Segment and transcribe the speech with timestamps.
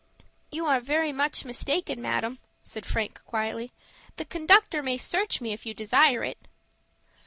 [0.49, 3.71] "You are very much mistaken, madam," said Frank, quietly.
[4.17, 6.39] "The conductor may search me, if you desire it."